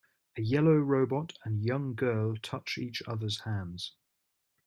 [0.35, 3.93] A yellow robot and young girl touch each other 's hands.